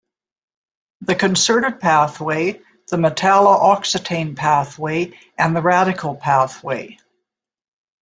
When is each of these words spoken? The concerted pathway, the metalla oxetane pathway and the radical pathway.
The 1.01 1.13
concerted 1.13 1.79
pathway, 1.79 2.53
the 2.87 2.97
metalla 2.97 3.61
oxetane 3.61 4.35
pathway 4.35 5.15
and 5.37 5.55
the 5.55 5.61
radical 5.61 6.15
pathway. 6.15 6.97